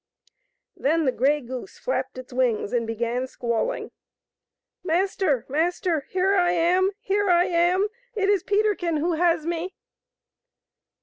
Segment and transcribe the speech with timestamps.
[0.75, 3.91] Then the grey goose flapped its wings and began squalling."
[4.83, 5.45] Master!
[5.47, 6.07] master!
[6.09, 6.89] Here I am!
[7.01, 7.87] here I am!
[8.15, 9.75] It is Peterkin who has me